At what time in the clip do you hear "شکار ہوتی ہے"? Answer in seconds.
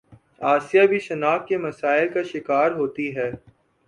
2.31-3.29